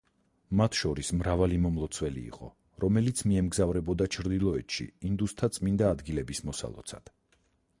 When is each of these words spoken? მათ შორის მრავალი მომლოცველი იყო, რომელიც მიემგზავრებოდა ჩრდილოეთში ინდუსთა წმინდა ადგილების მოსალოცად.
მათ 0.59 0.77
შორის 0.77 1.11
მრავალი 1.17 1.59
მომლოცველი 1.65 2.23
იყო, 2.29 2.49
რომელიც 2.85 3.21
მიემგზავრებოდა 3.33 4.09
ჩრდილოეთში 4.17 4.87
ინდუსთა 5.11 5.51
წმინდა 5.59 5.93
ადგილების 5.97 6.43
მოსალოცად. 6.49 7.15